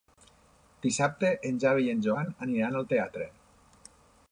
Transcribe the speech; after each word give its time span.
Dissabte 0.85 1.29
en 1.51 1.59
Xavi 1.65 1.85
i 1.89 1.93
en 1.95 2.01
Joan 2.07 2.33
aniran 2.49 2.81
al 2.83 2.91
teatre. 2.95 3.31